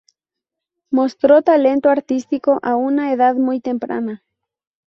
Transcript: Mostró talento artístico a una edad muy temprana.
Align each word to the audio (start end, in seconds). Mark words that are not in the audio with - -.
Mostró 0.89 1.43
talento 1.43 1.91
artístico 1.91 2.57
a 2.63 2.75
una 2.75 3.13
edad 3.13 3.35
muy 3.35 3.59
temprana. 3.61 4.23